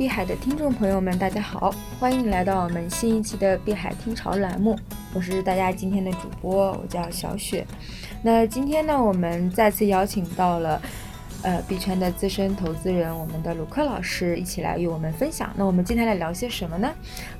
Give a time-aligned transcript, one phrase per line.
[0.00, 4.74] 碧海的听众朋友们，大家好，欢迎来到我们新一期的碧海听潮栏目，
[5.12, 7.66] 我是大家今天的主播，我叫小雪。
[8.22, 10.80] 那今天呢，我们再次邀请到了
[11.42, 15.50] 呃币圈的资深投资人，我们的鲁克老师一起来与我们分享。
[15.54, 16.90] 那我们今天来聊些什么呢？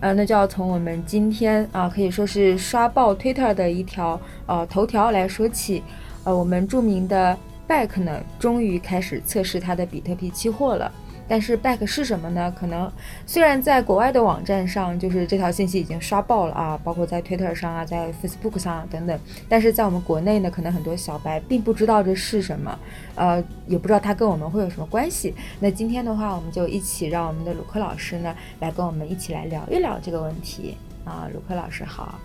[0.01, 5.83] 呃，那就要从我们今天啊、可以说是刷爆 Twitter 的一条呃头条来说起。
[6.25, 7.35] 呃，我们著名的
[7.67, 10.93] Back 呢，终于开始测试它的比特币期货了。
[11.31, 12.53] 但是 Back 是什么呢？
[12.59, 12.91] 可能
[13.25, 19.17] 虽然在国外的网站上，就是这条信息已经刷爆了啊，包括在 Twitter 上啊，在 Facebook 上啊等等，
[19.49, 22.77] 但是在我们国内呢，可能很多小白并不知道这是什么，
[23.15, 25.33] 呃，也不知道它跟我们会有什么关系。
[25.61, 31.29] 那今天的话，我们就一起让我们的鲁克老师呢，来跟我们一起来聊一聊这个问题啊。
[31.33, 32.19] 鲁克老师好，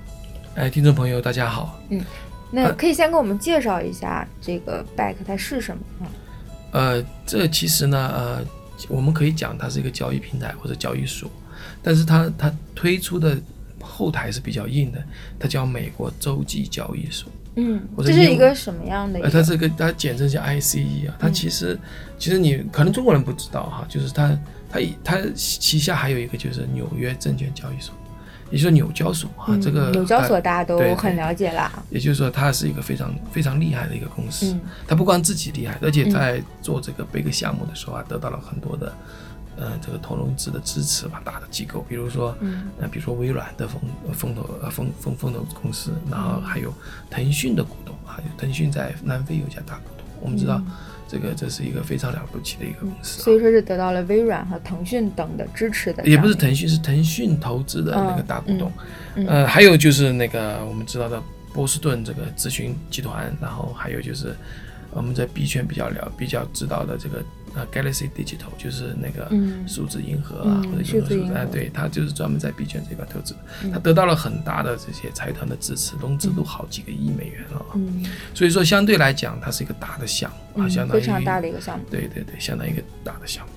[0.56, 1.80] 哎，听众朋友，大家好。
[1.90, 2.04] 嗯
[2.52, 6.06] 那可以先给我们介绍一下这个 Back 它是什么啊？
[6.72, 8.46] 呃，这其实呢，呃，
[8.90, 11.30] 我们可以讲它是一个交易平台或者交易所，
[11.82, 13.38] 但是它它推出的
[13.82, 15.04] 后台是比较硬的，
[15.40, 17.32] 它叫美国洲际交易所。
[17.58, 21.34] 嗯，这是一个什么样的呃，它这个它简称叫 ICE 啊，它嗯。
[21.34, 21.80] 其实、
[22.20, 24.38] 其实你可能中国人不知道哈，就是它
[24.70, 27.96] 它以它旗下还有一个就是纽约证券交易所，
[28.52, 31.72] 也就是纽交所啊，嗯这个纽交所呃大家都很了解啦。
[31.90, 34.54] 也就是说它是一个非常非常厉害的一个公司。
[34.54, 38.94] 嗯他不光自己厉害，而且在做这个贝克项目的时候啊，得到了很多的
[39.58, 43.82] 呃这个投融资的支持吧，大的机构，比如说嗯呃比如说微软的风
[44.14, 46.72] 风投呃风风风投公司，然后还有
[47.10, 50.72] 腾讯的股东啊，腾讯在南非有一家大股东，我们知道嗯
[51.08, 53.24] 这个这是一个非常了不起的一个公司、啊。
[53.24, 58.72] 所以说是得到了微软和腾讯等的支持的也，不是腾讯，是腾讯投资的那个大股东。
[59.16, 59.28] 嗯嗯。
[59.28, 61.22] 呃，还有就是那个我们知道的
[61.54, 64.36] 波士顿这个咨询集团，然后还有就是
[64.92, 67.24] 我们在币圈比较了比较知道的这个
[67.56, 77.72] 呃 Galaxy Digital，就是那个嗯数字银河啊，嗯或者数字银河哎，对，它就是专门在币圈这边投资的，嗯它得到了很大的这些财团的支持，融资都好几个亿美元了啊。
[77.76, 81.86] 嗯所以说相对来讲，它是一个大的项目啊，嗯相当于非常大的一个项目。
[81.90, 83.52] 对对对，相当于一个大的项目。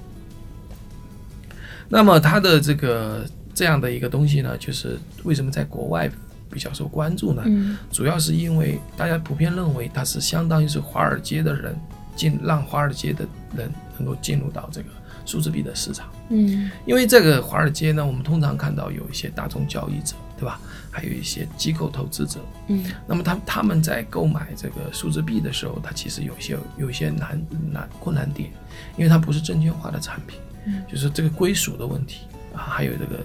[1.89, 3.25] 那么它的这个
[3.55, 6.09] 这样的一个东西呢，就是为什么在国外
[6.51, 7.43] 比较受关注呢？
[7.47, 11.75] 嗯主要是因为大家普遍认为它是相当于是华尔街的人
[12.15, 14.88] 进，让华尔街的人能够进入到这个
[15.26, 16.09] 数字币的市场。
[16.31, 20.60] 嗯因为这个华尔街呢，我们通常看到有一些大众交易者，对吧？
[20.91, 28.50] 还有一些机构投资者，嗯那么他他们在购买这个数字币的时候，它其实有些有一些难难困难点，
[28.97, 32.22] 因为它不是证券化的产品，嗯就是这个归属的问题
[32.54, 33.25] 啊，还有这个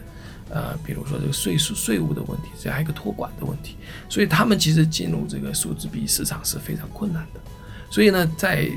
[0.50, 3.76] 呃，比如说这个税数税务的问题，这还有一个托管的问题，
[4.08, 7.40] 所以他们其实进入这个数字币市场是非常困难的。
[7.90, 8.70] 所以呢，在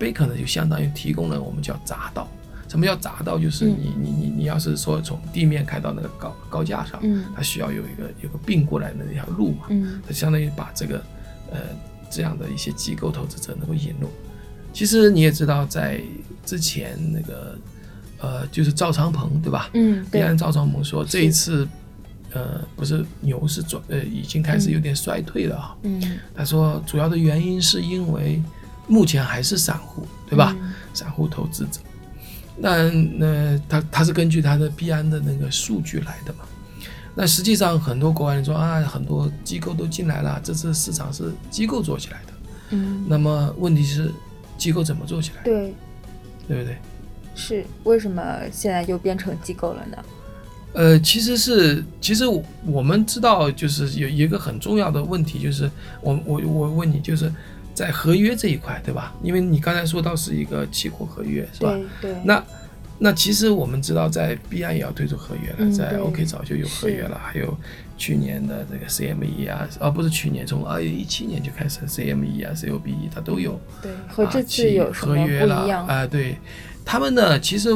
[0.00, 2.26] 贝壳呢就相当于提供了我们叫匝道。
[2.66, 3.36] 什么叫匝道？
[3.36, 11.02] 就是你你你你要是说从地面开到那个高高架上，嗯它需要有一个有个并过来的那条路嘛，嗯它相当于把这个
[11.50, 11.58] 呃
[12.08, 14.08] 这样的一些机构投资者能够引入。
[14.72, 16.00] 其实你也知道，在
[16.46, 17.58] 之前那个
[18.20, 19.68] 呃就是赵长鹏对吧？
[19.74, 21.66] 嗯，对，赵长鹏说这一次
[22.32, 25.76] 呃不是牛市转呃已经开始有点衰退了啊。
[25.82, 26.00] 嗯
[26.36, 28.40] 他说主要的原因是因为
[28.90, 30.54] 目前还是散户对吧？
[30.60, 31.80] 嗯散户投资者。
[32.56, 36.44] 那那他他是根据他的币安的那个数据来的嘛？
[37.14, 42.32] 那实际上很多国外人说啊，很多机构都进来了，这次市场是机构做起来的。
[42.70, 44.12] 嗯，那么问题是
[44.58, 45.74] 机构怎么做起来，对，
[46.46, 46.76] 对不对？
[47.34, 48.22] 是为什么
[48.52, 49.96] 现在就变成机构了呢？
[50.72, 55.70] 呃，其实是，其实我我们知道，就是有一个很重要的问题，就是
[56.00, 57.32] 我我我问你，就是
[57.80, 59.14] 在合约这一块，对吧？
[59.22, 61.72] 因为你刚才说到是一个期货合约，是吧？
[62.02, 62.44] 对对，那
[62.98, 67.56] 那其实我们知道，在币安也要推出合约了，在 OK 早就有合约了，还有
[67.96, 75.86] 去年的这个 CME 啊，啊不是去年，从二零一七年就开始 CME 啊、COBE 它都有对和这啊次有合约了一样？
[75.86, 76.36] 啊、对，
[76.84, 77.70] 他们呢其实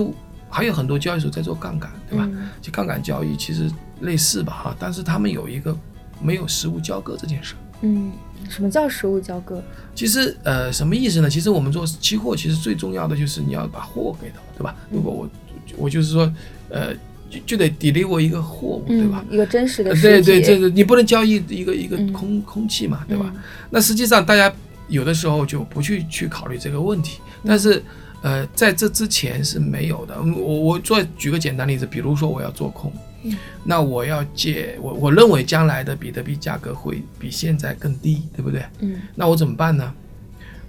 [0.51, 2.29] 还有很多交易所在做杠杆，对吧？
[2.31, 3.71] 嗯就杠杆交易其实
[4.03, 5.75] 类似吧哈，但是他们有一个
[6.23, 7.55] 没有实物交割这件事。
[7.85, 8.13] 嗯，
[8.49, 9.63] 什么叫实物交割？
[9.95, 11.29] 其实呃什么意思呢？
[11.29, 14.75] 其实我们做期货，其实最重要的就是你要把货给到，对吧？
[14.91, 15.29] 如果我
[15.77, 16.33] 我就是说
[16.71, 16.95] 呃
[17.31, 19.25] 就就得 deliver 一个货物，对吧？
[19.29, 20.25] 嗯，一个真实的呃实体。
[20.25, 23.27] 对对，这个你不能交易一个一个嗯空、空气嘛，对吧？
[23.35, 23.41] 嗯
[23.71, 24.53] 那实际上大家
[24.89, 27.83] 有的时候就不去去考虑这个问题，但是
[28.23, 30.17] 呃，在这之前是没有的。
[30.23, 32.93] 嗯我我做举个简单例子，比如说我要做空，
[33.25, 38.65] 嗯那我要借我我认为将来的比特币价格会比现在更低，对不对？
[38.81, 39.93] 嗯那我怎么办呢？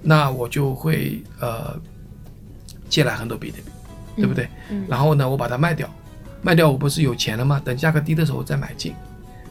[0.02, 1.80] 那我就会呃
[2.90, 3.72] 借来很多比特币，
[4.16, 4.48] 对不对？
[4.70, 5.90] 嗯然后呢，我把它卖掉，
[6.42, 7.62] 卖掉我不是有钱了吗？
[7.64, 8.94] 等价格低的时候我再买进，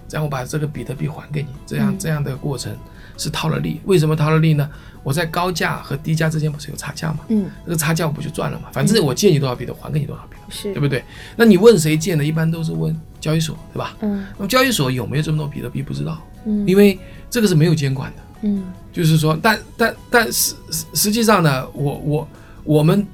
[0.08, 2.74] 这样我把这个比特币还给你，这样嗯这样的过程
[3.16, 3.81] 是套了利。
[3.84, 4.69] 为什么套了利呢？
[5.02, 7.20] 我在高价和低价之间不是有差价吗？
[7.28, 8.69] 嗯，这个差价我不就赚了嘛？
[8.72, 11.05] 反正我借你多少笔的，还给你多少笔了，是对，不对？
[11.37, 12.25] 那你问谁借呢？
[12.25, 13.94] 一般都是问交易所，对吧？
[14.00, 18.22] 嗯那么交易所有没有这么多比特币不知道，嗯，因为这个是没有监管的。
[18.46, 22.28] 嗯就是说，但但但实实实际上呢，我我
[22.62, 23.06] 我们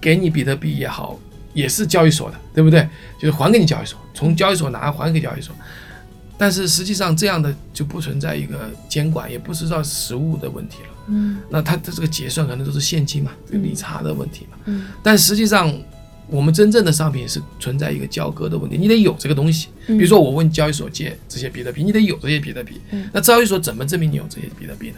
[0.00, 1.18] 给你比特币也好，
[1.54, 2.86] 也是交易所的，对不对？
[3.18, 5.54] 就是还给你交易所，从交易所拿还给交易所。
[6.40, 10.88] 但是实际上这样的就不存在一个监管，也不知道实物的问题了。
[11.08, 14.56] 嗯那它的这个结算可能都是现金嘛，这个利差的问题嘛。
[14.64, 15.70] 嗯但实际上，
[16.28, 19.68] 我们真正的商品是存在一个交割的问题，你得有这个东西。
[19.88, 22.80] 嗯，比如说，我问交易所借这些比特币，你得有这些比特币。
[22.92, 24.96] 嗯那交易所怎么证明你有这些比特币呢？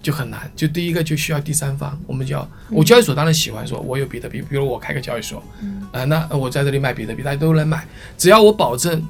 [0.00, 0.48] 就很难。
[0.54, 7.84] 就第一个就需要第三方，我们叫我交易所当然喜欢说我有比特币，比如我开个交易所，嗯啊、那我在这里卖比特币，大家都能买，
[8.16, 9.02] 只要我保证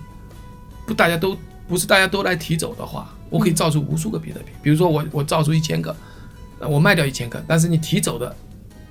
[0.91, 1.37] 不大家都
[1.69, 4.47] 不是大家都来提走的话，我可以造出无数个比特币。
[4.61, 5.95] 比如说我我造出一千个，
[6.59, 8.35] 呃我卖掉一千个，但是你提走的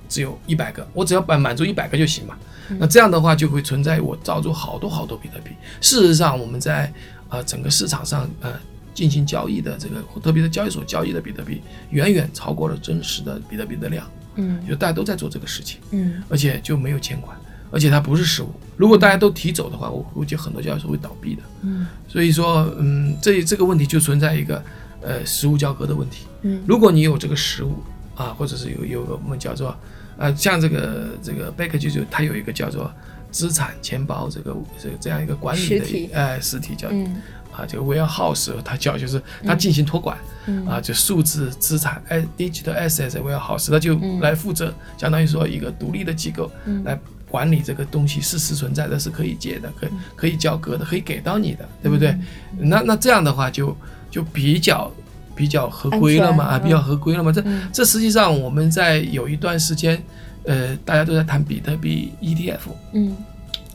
[0.08, 2.38] 只有一百个，我只要满满足一百个就行嘛。
[2.78, 5.50] 那这样的话就会存在我造出好多好多比特币。
[5.82, 6.90] 事实上，我们在
[7.28, 8.58] 呃整个市场上呃
[8.94, 11.60] 进行交易的这个，特别是交易所交易的比特币，
[11.90, 17.36] 远远超过了真实的比特币的量，嗯就大家都在做这个事情，嗯而且就没有监管，
[17.70, 18.52] 而且它不是实物。
[18.76, 21.42] 如果大家都提走的话，我估计很多交易所会倒闭的。
[21.62, 21.86] 嗯。
[22.08, 24.62] 所以说，嗯，这这个问题就存在一个
[25.02, 26.26] 呃实物交割的问题。
[26.42, 26.62] 嗯。
[26.66, 27.82] 如果你有这个实物
[28.16, 29.76] 啊，或者是有有个我们叫做
[30.16, 32.90] 呃，像这个这个贝克就就它有一个叫做
[33.30, 37.16] 资产钱包这个这个这样一个管理的实呃实体叫嗯。
[37.52, 40.16] 啊这个 warehouse 它叫就是它进行托管、
[40.46, 40.66] 嗯。
[40.66, 46.82] 啊，就数字资产哎 digital assets warehouse 它就来负责，相当于说一个独立的机构嗯。
[46.84, 46.98] 来
[47.30, 52.10] 管理这个东西是实存在的，是可以借的，可以可以交割的，可以给到你的，对不对？
[52.58, 53.76] 嗯那那这样的话就
[54.10, 54.90] 就比较
[55.34, 57.30] 比较合规了嘛，啊，比较合规了嘛。
[57.30, 60.02] 这嗯这实际上我们在有一段时间，
[60.44, 62.58] 呃，大家都在谈比特币 ETF，
[62.92, 63.16] 嗯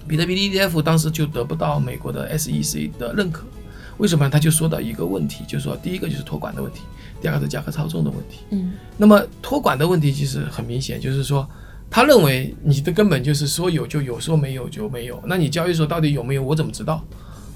[0.08, 3.46] 比特币 ETF 当时就得不到美国的 SEC 的认可，
[3.98, 4.30] 为什么呢？
[4.30, 6.82] 他就说到一个问题，就是说第一个就是托管的问题，
[7.22, 8.42] 第二个是价格操纵的问题。
[8.52, 11.50] 嗯那么托管的问题其实很明显，就是说，
[11.90, 15.22] 他认为你的根本就是说有就有，说没有就没有。
[15.26, 17.04] 那你交易所到底有没有，我怎么知道？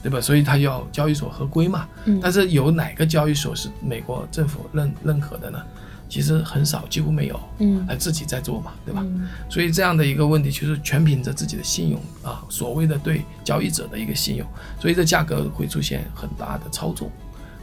[0.02, 0.22] 对吧？
[0.22, 1.86] 所以他要交易所合规嘛。
[2.06, 5.60] 嗯但是有哪个交易所是美国政府认认可的呢？
[6.08, 9.02] 其实很少，几乎没有，嗯他自己在做嘛，对吧？
[9.04, 14.48] 嗯所以这样的一个问题，就是全凭着自己的信用啊，所谓的对交易者的一个信用，
[14.80, 17.12] 所以这价格会出现很大的操纵，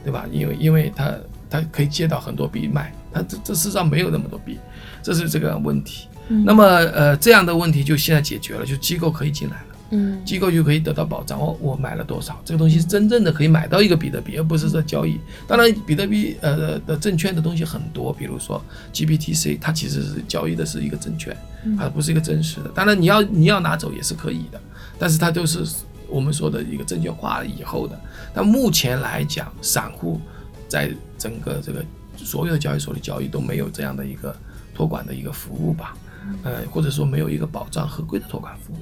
[0.04, 0.26] 对吧？
[0.30, 1.14] 因为因为他
[1.48, 4.58] 他可以借到很多币卖，他这这世上没有那么多币，
[5.02, 6.06] 这是这个问题。
[6.28, 9.66] 嗯那么呃这样的问题就现在解决了，就机构可以进来了。
[9.90, 11.38] 嗯机构就可以得到保障。
[11.38, 12.40] 哦，我买了多少？
[12.44, 15.20] 这个东西是真正的可以买到一个比特币，而不是在交易。
[15.46, 18.60] 当然，比特币呃的证券的东西很多，比如说
[18.92, 21.36] GBTC，它其实是交易的是一个证券，
[21.78, 22.70] 它不是一个真实的。
[22.74, 24.60] 当然，你要你要拿走也是可以的，
[24.98, 25.64] 但是它就是
[26.08, 27.96] 我们说的一个证券化以后的。
[28.34, 30.20] 但目前来讲，散户
[30.66, 31.84] 在整个这个
[32.16, 34.34] 所有的交易所里交易都没有这样的一个
[34.74, 35.96] 托管的一个服务吧，
[36.42, 38.76] 呃，或者说没有一个保障合规的托管服务。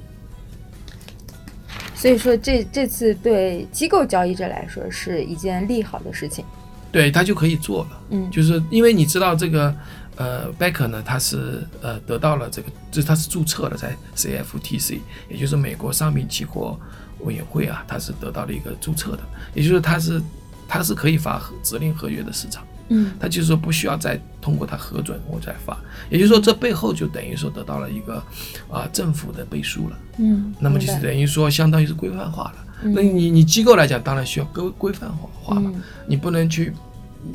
[1.93, 6.43] 所以说这这次对机构交易者来说是一件利好的事情。
[6.91, 8.01] 对他就可以做了。
[8.11, 9.75] 嗯就是因为你知道这个
[10.15, 14.99] 呃，Becker 呢，他是呃得到了这个，就是他是注册了在 CFTC，
[15.29, 16.79] 也就是美国商品期货
[17.19, 19.19] 委员会啊，他是得到了一个注册的，
[19.53, 20.21] 也就是说他是
[20.69, 23.11] 他是可以发合指令合约的市场，嗯。
[23.19, 25.77] 他就是说不需要再通过他核准我再发，
[26.09, 28.23] 也就是说这背后就等于说得到了一个
[28.69, 29.97] 啊、政府的背书了。
[30.17, 32.55] 嗯，那么就是等于说，相当于是规范化了。
[32.83, 32.93] 嗯。
[32.93, 35.81] 那你你机构来讲，当然需要规规范化化嘛，嗯。
[36.07, 36.73] 你不能去，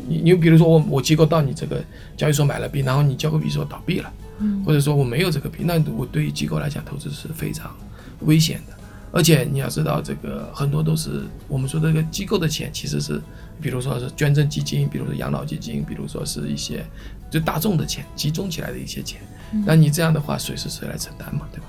[0.06, 1.82] 你你比如说我我机构到你这个
[2.16, 4.62] 交易所买了币，然后你交个币说倒闭了，嗯。
[4.64, 7.74] 或者说我没有这个币，那我对于机构来讲投资是非常
[8.20, 8.79] 危险的。
[9.12, 13.20] 而且你要知道，这个很多都是我们说这个机构的钱，其实是，
[13.60, 16.84] 比如说是捐赠基金，比如说养老基金，比如说是一些
[17.30, 19.20] 就大众的钱集中起来的一些钱。
[19.66, 21.66] 那你这样的话，谁是谁来承担嘛，对吧？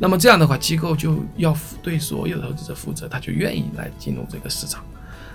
[0.00, 4.84] 那么这样的话，机构就要对所有的投资者负责，他就愿意来进入这个市场。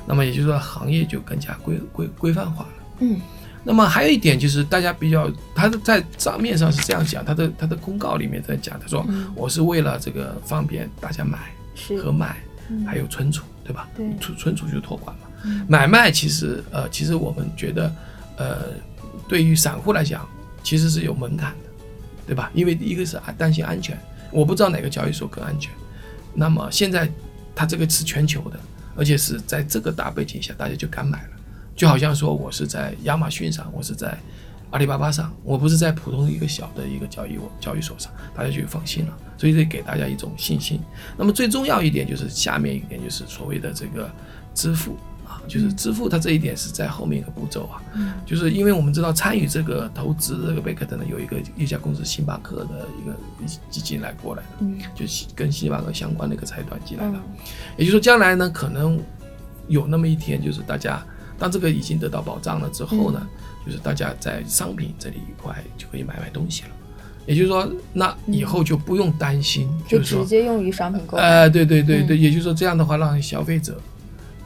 [0.06, 2.70] 那么也就是说，行业就更加规规规范化了。
[3.00, 3.22] 嗯
[3.68, 12.38] 那么还有一点就是，大家比较，他的在账面上是这样讲，他的他的公告里面在讲，他说嗯我是为了这个方便大家买是和卖，
[12.70, 13.90] 嗯还有存储，对吧？
[13.94, 15.24] 对存存储就是托管嘛。
[15.44, 17.94] 嗯买卖其实呃，其实我们觉得
[18.38, 18.70] 呃，
[19.28, 20.26] 对于散户来讲，
[20.64, 21.70] 其实是有门槛的，
[22.26, 22.50] 对吧？
[22.54, 24.00] 因为一个是担心安全，
[24.32, 25.74] 我不知道哪个交易所更安全。
[26.34, 27.10] 那么现在
[27.54, 28.58] 它这个是全球的，
[28.96, 31.30] 而且是在这个大背景下，大家就敢买了。
[31.78, 34.18] 就好像说我是在亚马逊上，我是在
[34.72, 39.16] 阿里巴巴上，我不是在普通一个小的一个交易交易所上，大家就放心了。
[39.38, 40.82] 所以这给大家一种信心。
[41.16, 44.10] 那么最重要一点就是下面一点就是所谓的这个
[44.56, 45.40] 支付啊。
[45.48, 47.80] 就是支付，它这一点是在后面一个步骤啊。
[47.94, 53.16] 嗯，就是因为我们知道参与这个投资这个贝克的呢，有一个一家公司星巴克的一个
[53.70, 55.06] 基金来过来的，嗯，就
[55.36, 57.20] 跟星巴克相关的一个财团进来的。
[57.78, 59.00] 也就是说，将来呢，可能
[59.68, 61.06] 有那么一天，就是大家
[61.38, 63.28] 当这个已经得到保障了之后呢，
[63.66, 66.70] 就是大家在商品这里一块就可以买买东西了。
[67.26, 71.24] 也就是说，那以后就不用担心，就直接用于商品购买。
[71.24, 73.80] 哎，对对对对，也就是说这样的话，让消费者。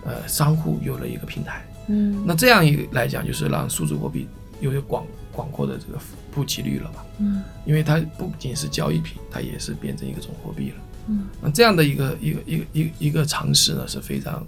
[0.03, 4.27] 呃，商户有了一个平台，嗯，那这样一来讲，就是让数字货币
[4.59, 5.99] 有有广广阔的这个
[6.31, 10.75] 普及率了嘛，嗯，因为它不仅是交易品，它也是变成一个种货币了，
[11.09, 14.43] 嗯，那这样的一个一个一个一一个尝试呢，是非常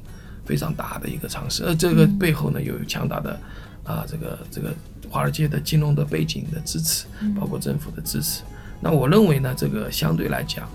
[0.46, 3.40] 非常大的一个尝试，而这个背后呢，有强大的
[3.84, 4.74] 啊这个这个
[5.10, 7.06] 华尔街的金融的背景的支持，
[7.40, 8.42] 包括政府的支持，
[8.82, 10.68] 那我认为呢，这个相对来讲，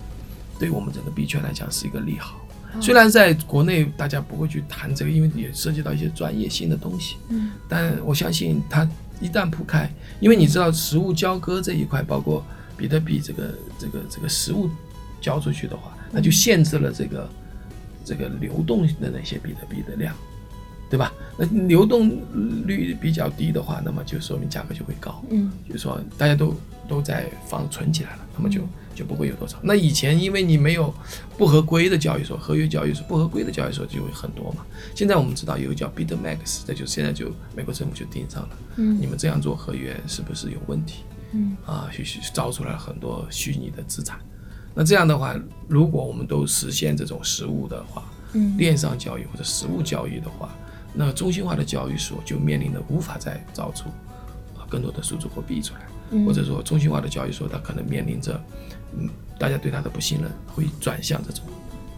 [0.58, 2.36] 对我们整个币圈来讲是一个利好。
[2.80, 7.16] 虽然在国内大家不会去谈这个，因为也涉及到一些专业性的东西。
[7.30, 8.86] 嗯，但我相信它
[9.20, 12.44] 一旦铺开，因为你知道实物交割这一块，包括
[12.76, 14.68] 比特币这个这个这个实物
[15.18, 17.28] 交出去的话，那就限制了这个
[18.04, 20.14] 这个流动的那些比特币的量，
[20.90, 21.12] 对吧？
[21.38, 22.10] 那流动
[22.66, 25.22] 率比较低的话，那么就说明价格就会高。
[25.30, 26.54] 嗯，就是说大家都
[26.88, 28.62] 都在放存起来了，那么就。
[28.98, 29.56] 就不会有多少。
[29.62, 30.92] 那以前因为你没有
[31.36, 34.66] 不合规的交易所、合约交易所、不合规的交易所就会很多嘛。
[34.92, 38.48] 现在我们知道有个叫 BitMax，这就现在就美国政府就盯上了。
[38.74, 41.04] 嗯，你们这样做合约是不是有问题？
[41.30, 44.18] 嗯，啊，去造出来很多虚拟的资产。
[44.78, 45.34] 那这样的话，
[45.66, 48.04] 如果我们都实现这种实物的话，
[48.34, 50.54] 嗯，链上交易或者实物交易的话，
[50.94, 53.88] 那中心化的交易所就面临着无法再造出
[54.56, 58.40] 啊更多的数字货币出来，或者说中心化的交易所它可能面临着。
[58.96, 61.44] 嗯，大家对它的不信任会转向这种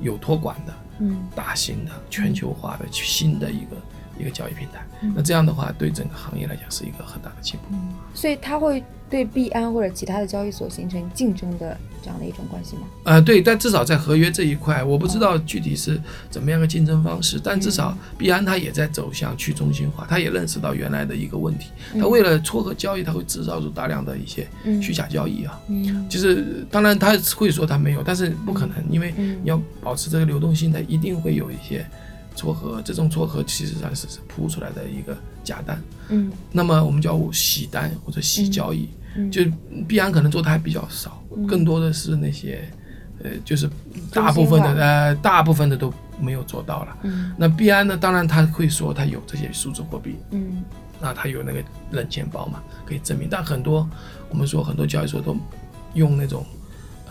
[0.01, 3.77] 有托管的、嗯，大型的、全球化的新的一个
[4.21, 4.87] 一个交易平台。
[5.15, 7.75] 那这样的话，对整个行业来讲是一个很大的进步。
[8.15, 8.83] 所以它会。
[9.11, 12.83] 对币安或者其他的交易所形成竞争的这样的一种关系吗？
[13.03, 16.01] 呃，对，但至少在合约这一块，我不知道具体是
[16.31, 24.47] 怎么样的竞争方式，但至少币安它也在走向去中心化，它也认识到原来的一个问题，它为了撮合交易，它会制造出大量的一些
[24.81, 25.61] 虚假交易啊。
[25.67, 31.85] 嗯，就是当然它会说它没有，但是不可能，因为你要保持这个流动性，它一定会有一些
[32.35, 35.83] 撮合，这种撮合其实上是铺出来的一个假单。
[36.09, 38.89] 嗯，那么我们叫洗单或者洗交易。
[39.31, 39.43] 就
[39.89, 42.63] 币安可能做的还比较少，更多的是那些，
[43.25, 43.69] 呃，就是
[44.13, 46.97] 大部分的呃，大部分的都没有做到了。
[47.03, 50.63] 嗯那币安呢，当然他会说他有这些数字货币，嗯，
[51.01, 51.61] 那他有那个
[51.91, 53.27] 冷钱包嘛，可以证明。
[53.29, 53.89] 但很多
[54.29, 55.37] 我们说很多交易所都
[55.95, 56.47] 用那种。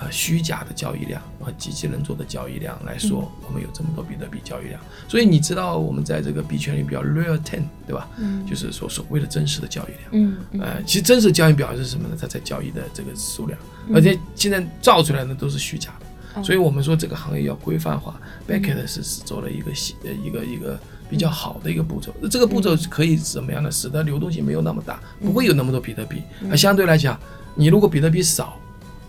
[0.02, 4.80] 呃，虚假的交易量和机器人做的交易量来说，我们有这么多比特币交易量，
[5.10, 8.08] 所以你知道我们在这个币圈里比较 real ten，对吧？
[8.18, 10.10] 嗯，就是说所谓的真实的交易量。
[10.12, 12.16] 嗯呃，其实真实交易表是什么呢？
[12.18, 13.60] 它在交易的这个数量，
[13.94, 18.18] 而且现在造出来的都是虚假的，所以我们说这个行业要规范化。
[18.48, 19.70] Beckett 是是做了一个
[20.06, 20.80] 呃一个一个
[21.10, 23.70] 比较好的一个步骤，这个步骤可以怎么样呢？
[23.70, 26.24] 使得流动性没有那么大，不会有那么多比特币。
[26.40, 27.20] 那相对来讲，
[27.54, 28.58] 你如果比特币少。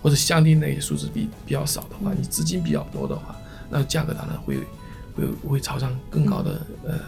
[0.03, 3.37] 或者相对那些数字比比较少的话，你资金比较多的话，
[3.69, 4.59] 那价格当然会
[5.15, 6.99] 会会朝上更高的呃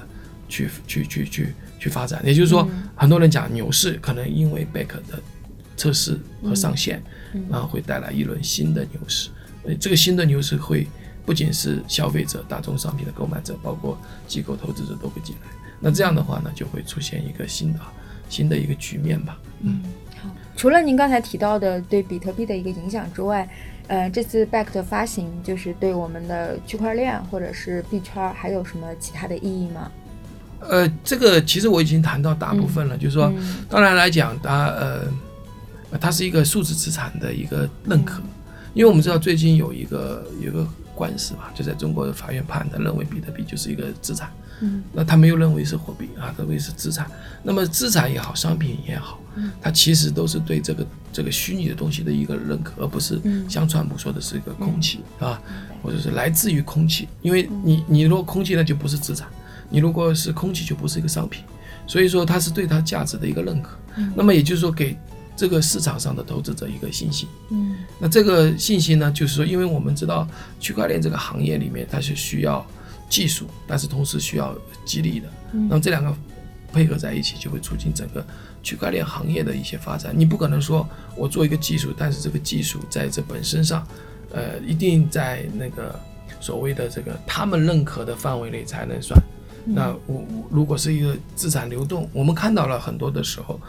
[0.49, 2.21] 去去去去去发展。
[2.25, 5.21] 也就是说，很多人讲牛市可能因为贝克的
[5.77, 7.03] 测试和上线，
[7.49, 9.31] 然后会带来一轮新的牛市。
[9.81, 10.87] 这个新的牛市会
[11.25, 15.49] 不仅是消费者、大宗商品的购买者，包括机构投资者都会进来。
[15.81, 17.81] 那这样的话呢，就会出现一个新的
[18.29, 19.39] 新的一个局面吧。
[19.63, 19.83] 嗯。
[20.57, 23.49] 除了您刚才提到的对比特币的一个影响之外，
[23.89, 29.91] 呃，这次 Back 的发行就是对我们的区块链或者是币圈还有什么其他的意义吗？
[30.61, 33.33] 呃，这个其实我已经谈到大部分了，就是说，
[33.69, 35.03] 当然来讲，它呃，
[36.01, 38.23] 它是一个数字资产的一个认可，
[38.73, 44.31] 因为我们知道最近有一个有一个官司嘛，就在中国的法院判的，认为比特币就是一个资产。
[44.93, 47.11] 那他没有认为是货币啊，认为是资产。
[47.43, 49.21] 那么资产也好，商品也好，
[49.61, 55.41] 它其实都是对这个这个虚拟的东西的一个认可，而不是像川普说的是一个空气啊，
[55.83, 57.09] 或者是来自于空气。
[57.21, 59.29] 因为你你如果空气那就不是资产，
[59.69, 61.43] 你如果是空气就不是一个商品。
[61.85, 63.77] 所以说它是对它价值的一个认可。
[64.15, 64.97] 那么也就是说给
[65.35, 67.29] 这个市场上的投资者一个信心。
[67.51, 70.27] 嗯那这个信心呢，就是说，因为我们知道
[70.61, 72.65] 区块链这个行业里面它是需要
[73.13, 75.29] 技术，但是同时需要激励的。
[75.53, 76.11] 嗯那么这两个
[76.73, 78.25] 配合在一起，就会促进整个
[78.63, 80.15] 区块链行业的一些发展。
[80.17, 83.87] 你不可能说我做一个技术，但是这个技术在这本身上，
[84.33, 85.95] 呃，一定在那个
[86.41, 89.23] 所谓的这个他们认可的范围内才能算。
[89.67, 93.61] 那我我如果是一个资产流动，我们看到了很多的时候，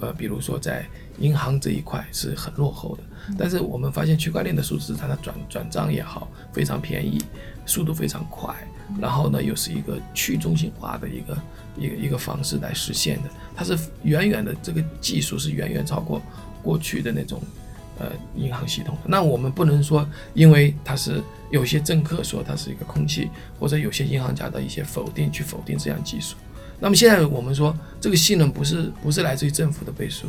[0.00, 0.84] 呃，比如说在
[1.18, 3.02] 银行这一块是很落后的，
[3.36, 7.22] 但是我们发现区块链的数字资产它转转账也好，非常便宜，
[7.66, 8.54] 速度非常快，
[9.00, 11.38] 然后呢又是一个去中心化的一个
[11.76, 16.22] 一个一个方式来实现的，它是远远的这个技术是远远超过
[16.62, 17.42] 过去的那种
[17.98, 19.00] 呃银行系统的。
[19.06, 26.36] 那我们不能说，因为它是有些政客说它是一个空气，或者有些银行家的一些否定去否定这样技术。
[26.80, 30.28] 那么现在我们说这个信任不是不是来自于政府的背书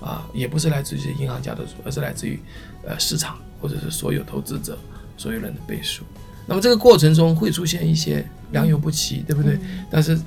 [0.00, 2.38] 啊，也不是来自于银行家的书，而是来自于
[2.86, 4.78] 呃市场或者是所有投资者
[5.16, 6.04] 所有人的背书。
[6.46, 9.58] 那么这个过程中会出现一些良莠不齐，对不对？
[9.90, 10.18] 但是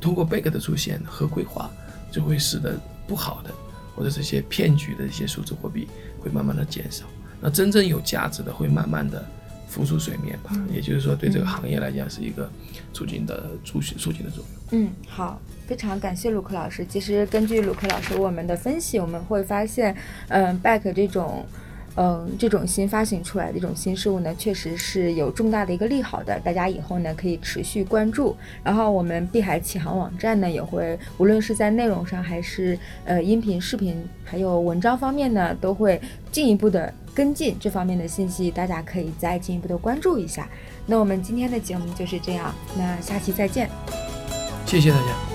[0.00, 1.70] 通过贝壳的出现，和规划
[2.10, 3.50] 就会使得不好的
[3.96, 5.88] 或者这些骗局的一些数字货币
[6.20, 7.04] 会慢慢的减少。
[7.40, 9.24] 那真正有价值的会慢慢的
[9.70, 10.50] 浮出水面吧。
[10.70, 12.50] 也就是说，对这个行业来讲是一个
[12.92, 14.82] 促进的促促进的作用。
[14.82, 16.84] 嗯，好，非常感谢鲁克老师。
[16.84, 19.96] 其实根据鲁克老师我们的分析，我们会发现，
[20.28, 21.46] 嗯，Back 这种。
[21.96, 28.36] 嗯，这种新发行出来的一种新事物呢，确实是有重大的一个利好的，大家以后呢可以持续关注。
[28.62, 40.48] 然后我们碧海启航网站呢也会，无论是在内容上还是呃音频、视频，还有文章方面呢，都会进一步的跟进这方面的信息，大家可以再进一步的关注一下。
[40.86, 43.68] 那我们今天的节目就是这样，那下期再见。
[44.64, 45.29] 谢谢大家。